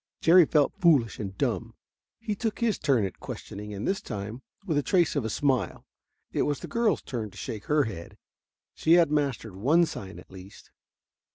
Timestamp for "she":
8.73-8.93